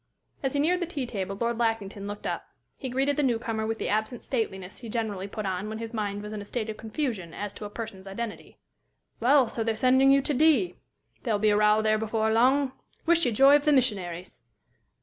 As 0.41 0.53
he 0.53 0.59
neared 0.59 0.79
the 0.79 0.87
tea 0.87 1.05
table, 1.05 1.35
Lord 1.39 1.59
Lackington 1.59 2.07
looked 2.07 2.25
up. 2.25 2.47
He 2.75 2.89
greeted 2.89 3.17
the 3.17 3.21
new 3.21 3.37
comer 3.37 3.67
with 3.67 3.77
the 3.77 3.87
absent 3.87 4.23
stateliness 4.23 4.79
he 4.79 4.89
generally 4.89 5.27
put 5.27 5.45
on 5.45 5.69
when 5.69 5.77
his 5.77 5.93
mind 5.93 6.23
was 6.23 6.33
in 6.33 6.41
a 6.41 6.45
state 6.45 6.71
of 6.71 6.77
confusion 6.77 7.35
as 7.35 7.53
to 7.53 7.65
a 7.65 7.69
person's 7.69 8.07
identity. 8.07 8.57
"Well, 9.19 9.47
so 9.47 9.63
they're 9.63 9.77
sending 9.77 10.09
you 10.09 10.23
to 10.23 10.33
D? 10.33 10.73
There'll 11.21 11.37
be 11.39 11.51
a 11.51 11.55
row 11.55 11.83
there 11.83 11.99
before 11.99 12.33
long. 12.33 12.71
Wish 13.05 13.27
you 13.27 13.31
joy 13.31 13.55
of 13.57 13.65
the 13.65 13.73
missionaries!" 13.73 14.41